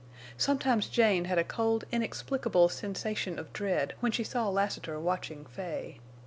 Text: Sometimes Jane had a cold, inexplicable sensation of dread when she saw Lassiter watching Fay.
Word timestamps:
Sometimes 0.35 0.89
Jane 0.89 1.25
had 1.25 1.37
a 1.37 1.43
cold, 1.43 1.83
inexplicable 1.91 2.69
sensation 2.69 3.37
of 3.37 3.53
dread 3.53 3.93
when 3.99 4.11
she 4.11 4.23
saw 4.23 4.49
Lassiter 4.49 4.99
watching 4.99 5.45
Fay. 5.45 5.99